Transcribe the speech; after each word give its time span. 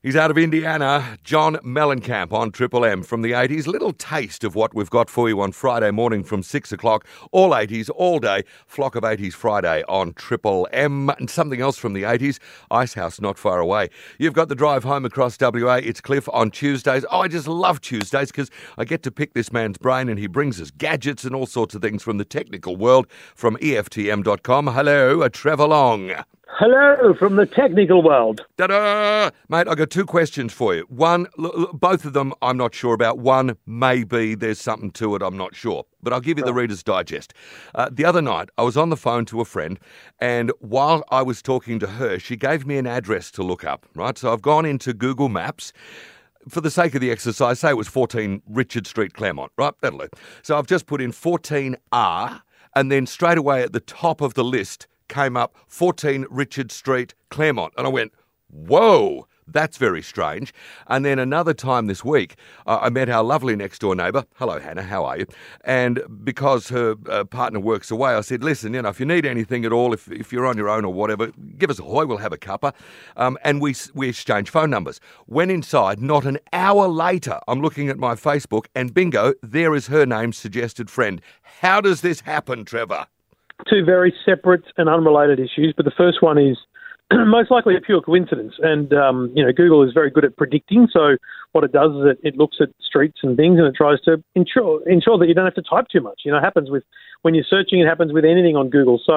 He's 0.00 0.14
out 0.14 0.30
of 0.30 0.38
Indiana, 0.38 1.18
John 1.24 1.56
Mellencamp 1.56 2.32
on 2.32 2.52
Triple 2.52 2.84
M 2.84 3.02
from 3.02 3.22
the 3.22 3.32
80s. 3.32 3.66
Little 3.66 3.92
taste 3.92 4.44
of 4.44 4.54
what 4.54 4.72
we've 4.72 4.88
got 4.88 5.10
for 5.10 5.28
you 5.28 5.40
on 5.40 5.50
Friday 5.50 5.90
morning 5.90 6.22
from 6.22 6.44
6 6.44 6.70
o'clock. 6.70 7.04
All 7.32 7.50
80s, 7.50 7.90
all 7.92 8.20
day. 8.20 8.44
Flock 8.64 8.94
of 8.94 9.02
80s 9.02 9.32
Friday 9.32 9.82
on 9.88 10.12
Triple 10.12 10.68
M. 10.72 11.10
And 11.10 11.28
something 11.28 11.60
else 11.60 11.78
from 11.78 11.94
the 11.94 12.04
80s, 12.04 12.38
Icehouse 12.70 13.20
not 13.20 13.40
far 13.40 13.58
away. 13.58 13.88
You've 14.20 14.34
got 14.34 14.48
the 14.48 14.54
drive 14.54 14.84
home 14.84 15.04
across 15.04 15.36
WA. 15.40 15.80
It's 15.82 16.00
Cliff 16.00 16.28
on 16.32 16.52
Tuesdays. 16.52 17.04
Oh, 17.10 17.22
I 17.22 17.26
just 17.26 17.48
love 17.48 17.80
Tuesdays 17.80 18.30
because 18.30 18.52
I 18.76 18.84
get 18.84 19.02
to 19.02 19.10
pick 19.10 19.34
this 19.34 19.52
man's 19.52 19.78
brain 19.78 20.08
and 20.08 20.16
he 20.16 20.28
brings 20.28 20.60
us 20.60 20.70
gadgets 20.70 21.24
and 21.24 21.34
all 21.34 21.46
sorts 21.46 21.74
of 21.74 21.82
things 21.82 22.04
from 22.04 22.18
the 22.18 22.24
technical 22.24 22.76
world 22.76 23.08
from 23.34 23.56
EFTM.com. 23.56 24.68
Hello, 24.68 25.28
Trevor 25.28 25.66
Long. 25.66 26.12
Hello 26.50 27.14
from 27.14 27.36
the 27.36 27.44
technical 27.46 28.02
world. 28.02 28.44
Ta-da! 28.56 29.30
Mate, 29.48 29.68
I've 29.68 29.76
got 29.76 29.90
two 29.90 30.06
questions 30.06 30.52
for 30.52 30.74
you. 30.74 30.86
One, 30.88 31.26
l- 31.38 31.52
l- 31.56 31.72
both 31.74 32.04
of 32.04 32.14
them 32.14 32.32
I'm 32.42 32.56
not 32.56 32.74
sure 32.74 32.94
about. 32.94 33.18
One, 33.18 33.56
maybe 33.66 34.34
there's 34.34 34.58
something 34.60 34.90
to 34.92 35.14
it, 35.14 35.22
I'm 35.22 35.36
not 35.36 35.54
sure. 35.54 35.84
But 36.02 36.12
I'll 36.14 36.20
give 36.20 36.38
you 36.38 36.44
the 36.44 36.54
Reader's 36.54 36.82
Digest. 36.82 37.34
Uh, 37.74 37.90
the 37.92 38.04
other 38.04 38.22
night, 38.22 38.48
I 38.56 38.62
was 38.62 38.76
on 38.78 38.88
the 38.88 38.96
phone 38.96 39.24
to 39.26 39.40
a 39.40 39.44
friend, 39.44 39.78
and 40.20 40.50
while 40.58 41.04
I 41.10 41.22
was 41.22 41.42
talking 41.42 41.78
to 41.80 41.86
her, 41.86 42.18
she 42.18 42.34
gave 42.34 42.66
me 42.66 42.78
an 42.78 42.86
address 42.86 43.30
to 43.32 43.42
look 43.42 43.62
up, 43.62 43.86
right? 43.94 44.16
So 44.16 44.32
I've 44.32 44.42
gone 44.42 44.64
into 44.64 44.94
Google 44.94 45.28
Maps. 45.28 45.72
For 46.48 46.62
the 46.62 46.70
sake 46.70 46.94
of 46.94 47.02
the 47.02 47.10
exercise, 47.10 47.60
say 47.60 47.70
it 47.70 47.76
was 47.76 47.88
14 47.88 48.42
Richard 48.48 48.86
Street, 48.86 49.12
Claremont, 49.12 49.52
right? 49.58 49.74
That'll 49.82 49.98
do. 49.98 50.08
So 50.42 50.56
I've 50.58 50.66
just 50.66 50.86
put 50.86 51.02
in 51.02 51.12
14R, 51.12 52.40
and 52.74 52.90
then 52.90 53.06
straight 53.06 53.38
away 53.38 53.62
at 53.62 53.72
the 53.74 53.80
top 53.80 54.20
of 54.22 54.32
the 54.34 54.44
list 54.44 54.86
came 55.08 55.36
up 55.36 55.56
14 55.66 56.26
Richard 56.30 56.70
Street, 56.70 57.14
Claremont. 57.30 57.72
And 57.76 57.86
I 57.86 57.90
went, 57.90 58.12
whoa, 58.48 59.26
that's 59.50 59.78
very 59.78 60.02
strange. 60.02 60.52
And 60.86 61.04
then 61.04 61.18
another 61.18 61.54
time 61.54 61.86
this 61.86 62.04
week, 62.04 62.36
uh, 62.66 62.78
I 62.82 62.90
met 62.90 63.08
our 63.08 63.24
lovely 63.24 63.56
next 63.56 63.80
door 63.80 63.94
neighbour. 63.94 64.24
Hello, 64.34 64.58
Hannah, 64.58 64.82
how 64.82 65.04
are 65.04 65.18
you? 65.18 65.26
And 65.64 66.02
because 66.22 66.68
her 66.68 66.96
uh, 67.08 67.24
partner 67.24 67.60
works 67.60 67.90
away, 67.90 68.12
I 68.12 68.20
said, 68.20 68.44
listen, 68.44 68.74
you 68.74 68.82
know, 68.82 68.90
if 68.90 69.00
you 69.00 69.06
need 69.06 69.24
anything 69.24 69.64
at 69.64 69.72
all, 69.72 69.92
if, 69.92 70.10
if 70.10 70.32
you're 70.32 70.46
on 70.46 70.56
your 70.56 70.68
own 70.68 70.84
or 70.84 70.92
whatever, 70.92 71.32
give 71.56 71.70
us 71.70 71.78
a 71.78 71.82
hoy, 71.82 72.04
we'll 72.04 72.18
have 72.18 72.32
a 72.32 72.38
cuppa. 72.38 72.74
Um, 73.16 73.38
and 73.42 73.60
we, 73.60 73.74
we 73.94 74.10
exchange 74.10 74.50
phone 74.50 74.70
numbers. 74.70 75.00
Went 75.26 75.50
inside, 75.50 76.00
not 76.00 76.26
an 76.26 76.38
hour 76.52 76.86
later, 76.86 77.40
I'm 77.48 77.60
looking 77.60 77.88
at 77.88 77.98
my 77.98 78.14
Facebook, 78.14 78.66
and 78.74 78.92
bingo, 78.92 79.34
there 79.42 79.74
is 79.74 79.86
her 79.86 80.04
name, 80.04 80.32
suggested 80.32 80.90
friend. 80.90 81.20
How 81.60 81.80
does 81.80 82.02
this 82.02 82.20
happen, 82.20 82.64
Trevor? 82.64 83.06
Two 83.68 83.84
very 83.84 84.14
separate 84.24 84.64
and 84.76 84.88
unrelated 84.88 85.40
issues, 85.40 85.74
but 85.76 85.84
the 85.84 85.92
first 85.96 86.22
one 86.22 86.38
is 86.38 86.56
most 87.12 87.50
likely 87.50 87.76
a 87.76 87.80
pure 87.80 88.00
coincidence. 88.00 88.54
And 88.62 88.92
um, 88.92 89.32
you 89.34 89.44
know, 89.44 89.52
Google 89.52 89.82
is 89.82 89.92
very 89.92 90.10
good 90.10 90.24
at 90.24 90.36
predicting. 90.36 90.88
So 90.92 91.16
what 91.52 91.64
it 91.64 91.72
does 91.72 91.90
is 91.92 92.16
it, 92.22 92.28
it 92.28 92.36
looks 92.36 92.58
at 92.60 92.68
streets 92.80 93.18
and 93.22 93.36
things, 93.36 93.58
and 93.58 93.66
it 93.66 93.74
tries 93.74 94.00
to 94.02 94.22
ensure 94.34 94.86
ensure 94.88 95.18
that 95.18 95.26
you 95.26 95.34
don't 95.34 95.44
have 95.44 95.54
to 95.54 95.62
type 95.62 95.88
too 95.90 96.00
much. 96.00 96.22
You 96.24 96.32
know, 96.32 96.38
it 96.38 96.42
happens 96.42 96.70
with 96.70 96.84
when 97.22 97.34
you're 97.34 97.44
searching. 97.48 97.80
It 97.80 97.86
happens 97.86 98.12
with 98.12 98.24
anything 98.24 98.56
on 98.56 98.70
Google. 98.70 99.00
So 99.04 99.12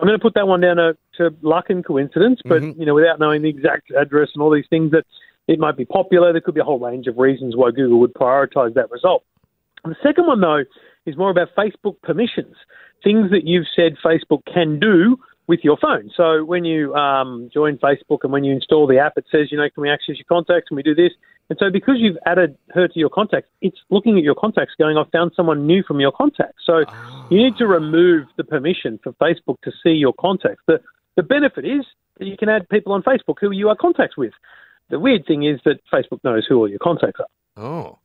I'm 0.00 0.08
going 0.08 0.18
to 0.18 0.22
put 0.22 0.34
that 0.34 0.48
one 0.48 0.60
down 0.60 0.76
to, 0.76 0.96
to 1.18 1.34
luck 1.42 1.66
and 1.68 1.84
coincidence, 1.84 2.40
but 2.44 2.62
you 2.62 2.86
know, 2.86 2.94
without 2.94 3.20
knowing 3.20 3.42
the 3.42 3.48
exact 3.48 3.90
address 3.90 4.30
and 4.34 4.42
all 4.42 4.50
these 4.50 4.68
things, 4.70 4.90
that 4.92 5.04
it 5.48 5.58
might 5.58 5.76
be 5.76 5.84
popular. 5.84 6.32
There 6.32 6.40
could 6.40 6.54
be 6.54 6.60
a 6.60 6.64
whole 6.64 6.78
range 6.78 7.06
of 7.08 7.18
reasons 7.18 7.56
why 7.56 7.70
Google 7.72 8.00
would 8.00 8.14
prioritise 8.14 8.74
that 8.74 8.90
result. 8.90 9.24
The 9.84 9.96
second 10.02 10.26
one, 10.26 10.40
though, 10.40 10.62
is 11.06 11.16
more 11.16 11.30
about 11.30 11.48
Facebook 11.56 12.00
permissions, 12.02 12.56
things 13.02 13.30
that 13.30 13.42
you've 13.44 13.66
said 13.74 13.96
Facebook 14.04 14.42
can 14.52 14.78
do 14.78 15.18
with 15.48 15.60
your 15.62 15.76
phone. 15.76 16.10
So 16.16 16.44
when 16.44 16.64
you 16.64 16.94
um, 16.94 17.50
join 17.52 17.76
Facebook 17.78 18.18
and 18.22 18.32
when 18.32 18.44
you 18.44 18.52
install 18.52 18.86
the 18.86 18.98
app, 18.98 19.14
it 19.16 19.26
says, 19.30 19.50
you 19.50 19.58
know, 19.58 19.68
can 19.74 19.82
we 19.82 19.90
access 19.90 20.16
your 20.16 20.24
contacts? 20.28 20.68
Can 20.68 20.76
we 20.76 20.82
do 20.82 20.94
this? 20.94 21.10
And 21.50 21.58
so 21.58 21.70
because 21.70 21.96
you've 21.98 22.16
added 22.24 22.56
her 22.70 22.86
to 22.86 22.98
your 22.98 23.10
contacts, 23.10 23.48
it's 23.60 23.76
looking 23.90 24.16
at 24.16 24.22
your 24.22 24.36
contacts 24.36 24.74
going, 24.78 24.96
I've 24.96 25.10
found 25.10 25.32
someone 25.34 25.66
new 25.66 25.82
from 25.82 26.00
your 26.00 26.12
contacts. 26.12 26.62
So 26.64 26.84
you 27.30 27.38
need 27.38 27.56
to 27.58 27.66
remove 27.66 28.28
the 28.36 28.44
permission 28.44 29.00
for 29.02 29.12
Facebook 29.14 29.60
to 29.64 29.72
see 29.82 29.90
your 29.90 30.14
contacts. 30.18 30.62
The, 30.66 30.80
the 31.16 31.22
benefit 31.22 31.64
is 31.64 31.84
that 32.18 32.26
you 32.26 32.36
can 32.36 32.48
add 32.48 32.68
people 32.68 32.92
on 32.92 33.02
Facebook 33.02 33.36
who 33.40 33.50
you 33.50 33.68
are 33.68 33.76
contacts 33.76 34.16
with. 34.16 34.32
The 34.90 35.00
weird 35.00 35.26
thing 35.26 35.42
is 35.42 35.60
that 35.64 35.80
Facebook 35.92 36.22
knows 36.22 36.46
who 36.48 36.56
all 36.56 36.68
your 36.68 36.78
contacts 36.78 37.20
are. 37.20 37.62
Oh. 37.62 37.98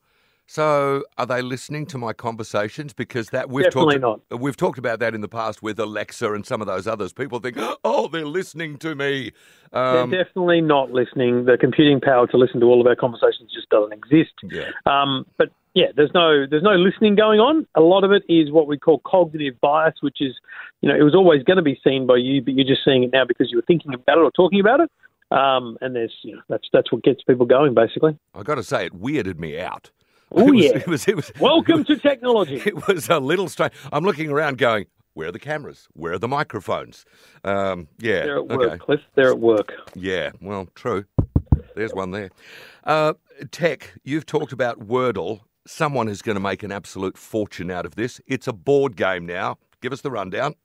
So 0.49 1.03
are 1.17 1.25
they 1.25 1.41
listening 1.41 1.85
to 1.87 1.97
my 1.97 2.13
conversations? 2.13 2.93
Because 2.93 3.29
that 3.31 3.49
we've 3.49 3.65
Definitely 3.65 3.99
talked 3.99 4.33
we've 4.33 4.55
talked 4.55 4.79
about 4.79 4.99
that 4.99 5.13
in 5.13 5.19
the 5.19 5.27
past 5.27 5.61
with 5.61 5.77
Alexa 5.77 6.33
and 6.33 6.45
some 6.45 6.61
of 6.61 6.67
those 6.67 6.87
others. 6.87 7.11
People 7.11 7.39
think, 7.39 7.57
oh, 7.83 8.07
they're 8.07 8.25
listening 8.25 8.77
to 8.77 8.95
me. 8.95 9.33
Um, 9.73 10.09
They're 10.09 10.23
definitely 10.23 10.61
not 10.61 10.91
listening. 10.91 11.45
The 11.45 11.57
computing 11.57 11.99
power 11.99 12.27
to 12.27 12.37
listen 12.37 12.61
to 12.61 12.65
all 12.65 12.79
of 12.79 12.87
our 12.87 12.95
conversations 12.95 13.51
just 13.53 13.69
doesn't 13.69 13.91
exist. 13.91 14.31
yeah. 14.43 14.69
Um, 14.85 15.25
but 15.37 15.49
yeah, 15.73 15.87
there's 15.95 16.11
no 16.13 16.45
there's 16.49 16.63
no 16.63 16.75
listening 16.75 17.15
going 17.15 17.41
on. 17.41 17.67
A 17.75 17.81
lot 17.81 18.05
of 18.05 18.11
it 18.11 18.23
is 18.29 18.49
what 18.49 18.67
we 18.67 18.79
call 18.79 18.99
cognitive 18.99 19.59
bias, 19.59 19.95
which 19.99 20.21
is 20.21 20.33
you 20.81 20.87
know 20.87 20.95
it 20.95 21.03
was 21.03 21.13
always 21.13 21.43
going 21.43 21.57
to 21.57 21.63
be 21.63 21.79
seen 21.83 22.07
by 22.07 22.15
you, 22.15 22.41
but 22.41 22.53
you're 22.53 22.65
just 22.65 22.85
seeing 22.85 23.03
it 23.03 23.11
now 23.11 23.25
because 23.25 23.51
you 23.51 23.57
were 23.57 23.65
thinking 23.67 23.93
about 23.93 24.17
it 24.17 24.21
or 24.21 24.31
talking 24.31 24.61
about 24.61 24.79
it. 24.79 24.89
Um, 25.29 25.77
and 25.81 25.93
there's 25.93 26.15
you 26.23 26.35
know 26.35 26.41
that's 26.47 26.69
that's 26.71 26.89
what 26.91 27.03
gets 27.03 27.21
people 27.23 27.45
going 27.45 27.73
basically. 27.73 28.17
I 28.33 28.43
got 28.43 28.55
to 28.55 28.63
say, 28.63 28.85
it 28.85 28.99
weirded 28.99 29.37
me 29.37 29.59
out. 29.59 29.91
Oh 30.37 30.47
It 30.47 30.51
was- 30.55 30.65
yeah. 30.65 30.77
it 30.77 30.87
was. 30.87 31.07
It 31.07 31.15
was. 31.15 31.31
Welcome 31.39 31.83
to 31.85 31.95
technology. 31.97 32.61
It 32.65 32.87
was 32.87 33.09
a 33.09 33.19
little 33.19 33.47
strange. 33.49 33.73
I'm 33.91 34.03
looking 34.03 34.29
around, 34.29 34.57
going, 34.57 34.85
where 35.13 35.29
are 35.29 35.31
the 35.31 35.39
cameras? 35.39 35.87
Where 35.93 36.13
are 36.13 36.19
the 36.19 36.27
microphones? 36.27 37.05
Um, 37.43 37.87
yeah. 37.99 38.23
They're 38.23 38.37
at 38.37 38.47
work, 38.47 38.61
okay. 38.71 38.77
Cliff. 38.77 38.99
They're 39.15 39.31
at 39.31 39.39
work. 39.39 39.73
Yeah. 39.95 40.31
Well, 40.41 40.67
true. 40.75 41.05
There's 41.75 41.93
one 41.93 42.11
there. 42.11 42.29
Uh, 42.83 43.13
Tech, 43.51 43.93
you've 44.03 44.25
talked 44.25 44.51
about 44.51 44.79
Wordle. 44.87 45.41
Someone 45.67 46.07
is 46.07 46.21
going 46.21 46.35
to 46.35 46.41
make 46.41 46.63
an 46.63 46.71
absolute 46.71 47.17
fortune 47.17 47.69
out 47.71 47.85
of 47.85 47.95
this. 47.95 48.21
It's 48.27 48.47
a 48.47 48.53
board 48.53 48.95
game 48.95 49.25
now. 49.25 49.57
Give 49.81 49.91
us 49.93 50.01
the 50.01 50.09
rundown. 50.11 50.55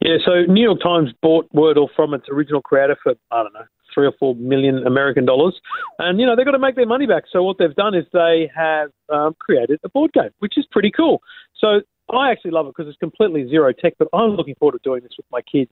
Yeah, 0.00 0.16
so 0.24 0.42
New 0.52 0.62
York 0.62 0.80
Times 0.82 1.10
bought 1.22 1.50
Wordle 1.54 1.88
from 1.96 2.12
its 2.14 2.26
original 2.30 2.60
creator 2.60 2.96
for, 3.02 3.14
I 3.30 3.42
don't 3.42 3.54
know, 3.54 3.64
three 3.98 4.06
or 4.06 4.14
four 4.18 4.36
million 4.36 4.86
American 4.86 5.24
dollars. 5.24 5.60
And, 5.98 6.20
you 6.20 6.26
know, 6.26 6.36
they've 6.36 6.46
got 6.46 6.52
to 6.52 6.58
make 6.58 6.76
their 6.76 6.86
money 6.86 7.06
back. 7.06 7.24
So 7.32 7.42
what 7.42 7.56
they've 7.58 7.74
done 7.74 7.96
is 7.96 8.04
they 8.12 8.48
have 8.54 8.90
um, 9.12 9.34
created 9.40 9.80
a 9.82 9.88
board 9.88 10.12
game, 10.12 10.30
which 10.38 10.56
is 10.56 10.64
pretty 10.70 10.92
cool. 10.96 11.20
So 11.56 11.80
I 12.10 12.30
actually 12.30 12.52
love 12.52 12.66
it 12.66 12.74
because 12.76 12.88
it's 12.88 12.98
completely 12.98 13.48
zero 13.48 13.72
tech, 13.72 13.94
but 13.98 14.08
I'm 14.12 14.30
looking 14.30 14.54
forward 14.54 14.72
to 14.72 14.78
doing 14.82 15.02
this 15.02 15.12
with 15.16 15.26
my 15.30 15.42
kids. 15.42 15.70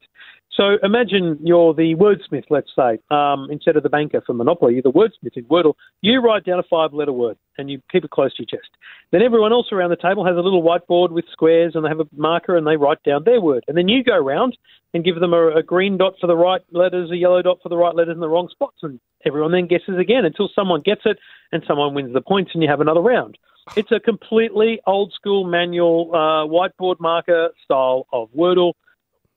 So 0.53 0.77
imagine 0.83 1.39
you're 1.43 1.75
the 1.75 1.95
wordsmith, 1.95 2.45
let's 2.51 2.71
say, 2.77 2.99
um, 3.11 3.49
instead 3.51 3.77
of 3.77 3.83
the 3.83 3.89
banker 3.89 4.23
for 4.27 4.33
Monopoly, 4.33 4.75
you're 4.75 4.83
the 4.83 4.93
wordsmith 4.93 5.37
in 5.37 5.45
Wordle. 5.45 5.75
You 6.01 6.21
write 6.21 6.45
down 6.45 6.59
a 6.59 6.63
five 6.63 6.93
letter 6.93 7.13
word 7.13 7.37
and 7.59 7.71
you 7.71 7.81
keep 7.91 8.05
it 8.05 8.11
close 8.11 8.35
to 8.37 8.43
your 8.43 8.59
chest. 8.59 8.71
Then 9.13 9.23
everyone 9.23 9.53
else 9.53 9.67
around 9.73 9.91
the 9.91 9.97
table 9.97 10.25
has 10.25 10.37
a 10.37 10.41
little 10.41 10.63
whiteboard 10.63 11.11
with 11.11 11.25
squares 11.31 11.73
and 11.75 11.85
they 11.85 11.89
have 11.89 12.01
a 12.01 12.09
marker 12.15 12.57
and 12.57 12.67
they 12.67 12.77
write 12.77 13.03
down 13.03 13.25
their 13.25 13.41
word. 13.41 13.65
And 13.69 13.77
then 13.77 13.89
you 13.89 14.05
go 14.05 14.17
around 14.17 14.57
and 14.95 15.05
give 15.05 15.21
them 15.21 15.35
a, 15.35 15.57
a 15.57 15.63
green 15.63 15.99
dot 15.99 16.15
for 16.21 16.27
the 16.27 16.37
right 16.37 16.63
letters, 16.73 17.11
a 17.11 17.17
yellow 17.17 17.43
dot 17.43 17.59
for 17.63 17.69
the 17.69 17.77
right 17.77 17.95
letters 17.95 18.15
in 18.15 18.21
the 18.21 18.29
wrong 18.29 18.49
spots. 18.51 18.79
And 18.83 19.01
everyone 19.27 19.53
then 19.53 19.67
guesses 19.67 19.99
again 19.99 20.25
until 20.25 20.49
someone 20.55 20.81
gets 20.83 21.03
it 21.05 21.19
and 21.53 21.63
someone 21.67 21.95
wins 21.95 22.15
the 22.15 22.21
points 22.21 22.53
and 22.55 22.63
you 22.63 22.69
have 22.69 22.81
another 22.81 23.01
round. 23.01 23.37
It's 23.75 23.91
a 23.91 23.99
completely 24.01 24.81
old 24.87 25.13
school 25.13 25.45
manual 25.45 26.11
uh, 26.15 26.47
whiteboard 26.47 27.01
marker 27.01 27.51
style 27.65 28.07
of 28.13 28.29
Wordle. 28.37 28.75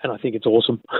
And 0.03 0.11
I 0.11 0.17
think 0.17 0.35
it's 0.35 0.45
awesome. 0.45 0.81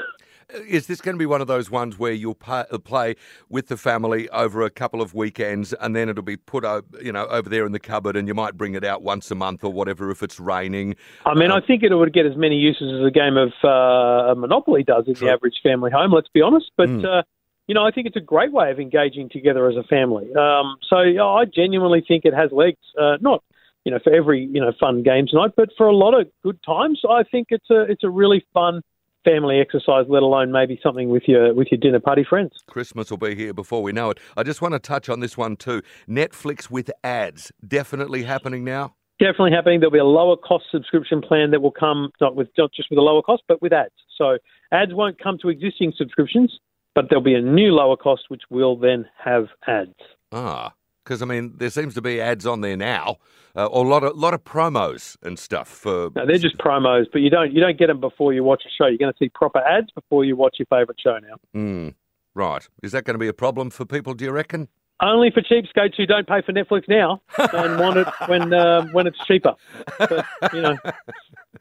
Is 0.67 0.87
this 0.87 0.99
going 0.99 1.13
to 1.13 1.19
be 1.19 1.27
one 1.27 1.41
of 1.41 1.47
those 1.47 1.69
ones 1.69 1.99
where 1.99 2.11
you'll 2.11 2.35
uh, 2.47 2.63
play 2.79 3.15
with 3.49 3.67
the 3.67 3.77
family 3.77 4.27
over 4.29 4.63
a 4.63 4.71
couple 4.71 4.99
of 4.99 5.13
weekends, 5.13 5.73
and 5.73 5.95
then 5.95 6.09
it'll 6.09 6.23
be 6.23 6.37
put, 6.37 6.63
you 7.03 7.11
know, 7.11 7.27
over 7.27 7.47
there 7.47 7.67
in 7.67 7.71
the 7.71 7.79
cupboard, 7.79 8.15
and 8.15 8.27
you 8.27 8.33
might 8.33 8.57
bring 8.57 8.73
it 8.73 8.83
out 8.83 9.03
once 9.03 9.29
a 9.29 9.35
month 9.35 9.63
or 9.63 9.71
whatever 9.71 10.09
if 10.09 10.23
it's 10.23 10.39
raining? 10.39 10.95
I 11.27 11.35
mean, 11.35 11.51
I 11.51 11.61
think 11.61 11.83
it 11.83 11.93
would 11.93 12.13
get 12.13 12.25
as 12.25 12.35
many 12.35 12.55
uses 12.55 12.99
as 12.99 13.05
a 13.05 13.11
game 13.11 13.37
of 13.37 13.49
uh, 13.63 14.33
Monopoly 14.33 14.81
does 14.81 15.03
in 15.07 15.13
Sure. 15.13 15.27
the 15.27 15.33
average 15.33 15.59
family 15.61 15.91
home. 15.91 16.11
Let's 16.11 16.29
be 16.29 16.41
honest, 16.41 16.71
but 16.75 16.89
Mm. 16.89 17.05
uh, 17.19 17.23
you 17.69 17.75
know, 17.75 17.85
I 17.85 17.91
think 17.91 18.07
it's 18.07 18.15
a 18.15 18.19
great 18.19 18.51
way 18.51 18.71
of 18.71 18.79
engaging 18.79 19.29
together 19.29 19.69
as 19.69 19.75
a 19.75 19.83
family. 19.83 20.25
Um, 20.33 20.77
so 20.89 20.97
I 20.97 21.45
genuinely 21.45 22.03
think 22.05 22.25
it 22.25 22.33
has 22.33 22.51
legs. 22.51 22.79
Uh, 22.99 23.17
not 23.21 23.43
you 23.85 23.91
know 23.91 23.99
for 24.03 24.11
every 24.11 24.49
you 24.51 24.59
know 24.59 24.73
fun 24.79 25.03
games 25.03 25.31
night, 25.35 25.51
but 25.55 25.69
for 25.77 25.85
a 25.85 25.95
lot 25.95 26.19
of 26.19 26.27
good 26.43 26.57
times, 26.65 26.99
I 27.07 27.21
think 27.31 27.49
it's 27.51 27.69
a 27.69 27.81
it's 27.83 28.03
a 28.03 28.09
really 28.09 28.43
fun 28.55 28.81
family 29.23 29.59
exercise. 29.59 30.05
Let 30.09 30.23
alone 30.23 30.51
maybe 30.51 30.79
something 30.81 31.09
with 31.09 31.23
your 31.27 31.53
with 31.53 31.67
your 31.69 31.79
dinner 31.79 31.99
party 31.99 32.25
friends. 32.27 32.53
Christmas 32.65 33.11
will 33.11 33.17
be 33.17 33.35
here 33.35 33.53
before 33.53 33.83
we 33.83 33.91
know 33.91 34.09
it. 34.09 34.19
I 34.35 34.41
just 34.41 34.63
want 34.63 34.73
to 34.73 34.79
touch 34.79 35.07
on 35.07 35.19
this 35.19 35.37
one 35.37 35.55
too. 35.55 35.83
Netflix 36.09 36.71
with 36.71 36.89
ads 37.03 37.51
definitely 37.65 38.23
happening 38.23 38.63
now. 38.63 38.95
Definitely 39.19 39.51
happening. 39.51 39.79
There'll 39.79 39.91
be 39.91 39.99
a 39.99 40.05
lower 40.05 40.37
cost 40.37 40.65
subscription 40.71 41.21
plan 41.21 41.51
that 41.51 41.61
will 41.61 41.71
come 41.71 42.09
not 42.19 42.35
with 42.35 42.47
not 42.57 42.71
just 42.73 42.89
with 42.89 42.97
a 42.97 43.03
lower 43.03 43.21
cost, 43.21 43.43
but 43.47 43.61
with 43.61 43.73
ads. 43.73 43.93
So 44.17 44.39
ads 44.71 44.91
won't 44.95 45.21
come 45.21 45.37
to 45.43 45.49
existing 45.49 45.93
subscriptions, 45.95 46.57
but 46.99 47.09
there'll 47.09 47.23
be 47.23 47.33
a 47.33 47.41
new 47.41 47.71
lower 47.71 47.95
cost 47.95 48.23
which 48.27 48.41
will 48.49 48.75
then 48.75 49.05
have 49.23 49.47
ads. 49.65 49.93
Ah, 50.33 50.73
because 51.01 51.21
I 51.21 51.25
mean, 51.25 51.53
there 51.55 51.69
seems 51.69 51.93
to 51.93 52.01
be 52.01 52.19
ads 52.19 52.45
on 52.45 52.59
there 52.59 52.75
now, 52.75 53.15
uh, 53.55 53.67
or 53.67 53.85
a 53.85 53.87
lot 53.87 54.03
of 54.03 54.17
lot 54.17 54.33
of 54.33 54.43
promos 54.43 55.15
and 55.23 55.39
stuff 55.39 55.69
for. 55.69 56.09
No, 56.13 56.25
they're 56.25 56.37
just 56.37 56.57
promos, 56.57 57.05
but 57.09 57.21
you 57.21 57.29
don't 57.29 57.53
you 57.53 57.61
don't 57.61 57.79
get 57.79 57.87
them 57.87 58.01
before 58.01 58.33
you 58.33 58.43
watch 58.43 58.63
a 58.65 58.69
show. 58.69 58.87
You're 58.87 58.97
going 58.97 59.13
to 59.13 59.17
see 59.17 59.29
proper 59.29 59.59
ads 59.59 59.91
before 59.91 60.25
you 60.25 60.35
watch 60.35 60.57
your 60.59 60.65
favourite 60.65 60.99
show 61.01 61.17
now. 61.19 61.37
Mm, 61.55 61.95
right. 62.35 62.67
Is 62.83 62.91
that 62.91 63.05
going 63.05 63.13
to 63.13 63.17
be 63.19 63.29
a 63.29 63.33
problem 63.33 63.69
for 63.69 63.85
people? 63.85 64.13
Do 64.13 64.25
you 64.25 64.31
reckon? 64.31 64.67
Only 65.01 65.31
for 65.31 65.41
cheapskates 65.41 65.95
who 65.95 66.05
don't 66.05 66.27
pay 66.27 66.41
for 66.41 66.51
Netflix 66.51 66.87
now 66.87 67.21
and 67.37 67.79
want 67.79 67.97
it 67.97 68.07
when 68.27 68.53
uh, 68.53 68.85
when 68.91 69.07
it's 69.07 69.17
cheaper. 69.25 69.55
But, 69.97 70.25
you 70.53 70.61
know, 70.61 70.77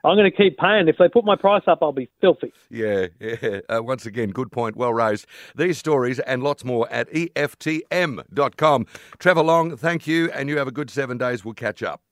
I'm 0.05 0.17
going 0.17 0.31
to 0.31 0.37
keep 0.37 0.59
paying. 0.59 0.89
If 0.89 0.97
they 0.99 1.09
put 1.09 1.25
my 1.25 1.37
price 1.37 1.63
up, 1.67 1.79
I'll 1.83 1.93
be 1.93 2.09
filthy. 2.21 2.53
Yeah, 2.71 3.09
yeah. 3.21 3.61
Uh, 3.69 3.83
once 3.83 4.07
again, 4.07 4.31
good 4.31 4.53
point, 4.53 4.77
well 4.77 4.93
raised. 4.93 5.27
These 5.57 5.79
stories 5.79 6.19
and 6.21 6.43
lots 6.43 6.65
more 6.65 6.89
at 6.91 7.11
EFTM.com. 7.11 8.87
Trevor 9.19 9.43
Long, 9.43 9.77
thank 9.77 10.07
you, 10.07 10.31
and 10.33 10.49
you 10.49 10.59
have 10.59 10.69
a 10.69 10.73
good 10.73 10.91
seven 10.91 11.19
days. 11.19 11.45
We'll 11.45 11.55
catch 11.55 11.83
up. 11.83 12.08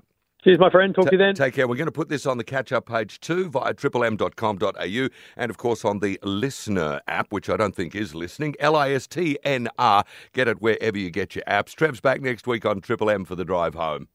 Cheers, 0.47 0.61
my 0.61 0.71
friend. 0.71 0.95
Talk 0.95 1.07
to 1.07 1.11
you 1.11 1.19
then. 1.19 1.35
Take 1.35 1.55
care. 1.55 1.67
We're 1.67 1.75
going 1.75 1.87
to 1.87 1.93
put 1.93 2.09
this 2.09 2.25
on 2.25 2.39
the 2.39 2.45
catch 2.45 2.71
up 2.71 2.87
page 2.87 3.19
too 3.19 3.51
via 3.51 3.75
triplem.com.au 3.75 5.09
and, 5.37 5.51
of 5.51 5.59
course, 5.59 5.85
on 5.85 5.99
the 5.99 6.21
listener 6.23 7.01
app, 7.09 7.33
which 7.33 7.51
I 7.51 7.57
don't 7.57 7.75
think 7.75 7.97
is 7.97 8.15
listening. 8.15 8.55
L 8.61 8.77
I 8.77 8.93
S 8.93 9.09
T 9.09 9.37
N 9.43 9.69
R. 9.77 10.05
Get 10.35 10.47
it 10.47 10.63
wherever 10.63 10.97
you 10.97 11.11
get 11.11 11.35
your 11.35 11.43
apps. 11.49 11.75
Trev's 11.75 12.01
back 12.01 12.21
next 12.21 12.47
week 12.47 12.65
on 12.65 12.81
Triple 12.81 13.11
M 13.11 13.25
for 13.25 13.35
the 13.35 13.45
drive 13.45 13.75
home. 13.75 14.07